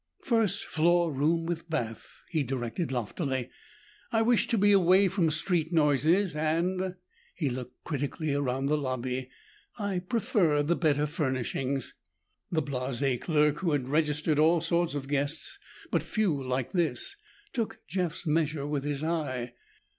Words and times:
"First 0.23 0.65
floor 0.65 1.11
room 1.13 1.45
with 1.45 1.69
bath," 1.69 2.23
he 2.31 2.41
directed 2.41 2.91
loftily. 2.91 3.51
"I 4.11 4.23
wish 4.23 4.47
to 4.47 4.57
be 4.57 4.71
away 4.71 5.07
from 5.07 5.29
street 5.29 5.71
noises 5.71 6.35
and," 6.35 6.95
he 7.35 7.51
looked 7.51 7.83
critically 7.83 8.33
around 8.33 8.65
the 8.65 8.79
lobby, 8.79 9.29
"I 9.77 9.99
prefer 9.99 10.63
the 10.63 10.75
better 10.75 11.05
furnishings." 11.05 11.93
The 12.51 12.63
blasé 12.63 13.21
clerk, 13.21 13.59
who 13.59 13.73
had 13.73 13.89
registered 13.89 14.39
all 14.39 14.59
sorts 14.59 14.95
of 14.95 15.07
guests 15.07 15.59
but 15.91 16.01
few 16.01 16.41
like 16.47 16.71
this, 16.71 17.15
took 17.53 17.81
Jeff's 17.87 18.25
measure 18.25 18.65
with 18.65 18.83
his 18.83 19.03
eye. 19.03 19.53